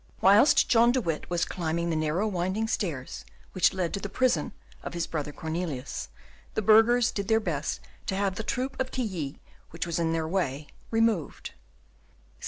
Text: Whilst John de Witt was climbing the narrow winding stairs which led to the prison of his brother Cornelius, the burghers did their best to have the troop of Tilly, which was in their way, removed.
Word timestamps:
Whilst 0.19 0.67
John 0.67 0.91
de 0.91 0.99
Witt 0.99 1.29
was 1.29 1.45
climbing 1.45 1.91
the 1.91 1.95
narrow 1.95 2.27
winding 2.27 2.67
stairs 2.67 3.23
which 3.51 3.71
led 3.71 3.93
to 3.93 3.99
the 3.99 4.09
prison 4.09 4.51
of 4.81 4.95
his 4.95 5.05
brother 5.05 5.31
Cornelius, 5.31 6.09
the 6.55 6.63
burghers 6.63 7.11
did 7.11 7.27
their 7.27 7.39
best 7.39 7.81
to 8.07 8.15
have 8.15 8.33
the 8.33 8.41
troop 8.41 8.75
of 8.79 8.89
Tilly, 8.89 9.37
which 9.69 9.85
was 9.85 9.99
in 9.99 10.11
their 10.11 10.27
way, 10.27 10.65
removed. 10.89 11.51